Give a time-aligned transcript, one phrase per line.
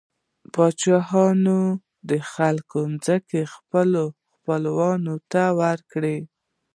[0.53, 1.59] پاچاهانو
[2.09, 6.17] د خلکو ځمکې خپلو خپلوانو ته ورکړې.